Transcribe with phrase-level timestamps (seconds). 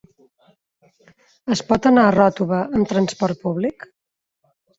[1.55, 3.87] Es pot anar a Ròtova amb transport públic?